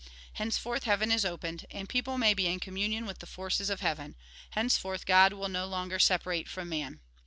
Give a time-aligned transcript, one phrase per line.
[0.33, 4.15] Henceforth heaven is opened, and people may be in communion with the forces of heaven.
[4.49, 7.01] Henceforth God will be no longer separate from men."